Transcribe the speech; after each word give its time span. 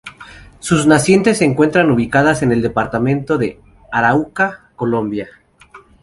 Sus 0.57 0.87
nacientes 0.87 1.37
se 1.37 1.45
encuentran 1.45 1.91
ubicadas 1.91 2.41
en 2.41 2.51
el 2.51 2.63
departamento 2.63 3.37
de 3.37 3.59
Arauca, 3.91 4.71
Colombia. 4.75 5.29